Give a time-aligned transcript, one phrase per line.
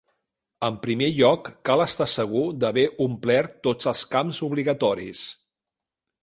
[0.67, 5.23] En primer lloc, cal estar segur d'haver omplert tots els camps obligatoris.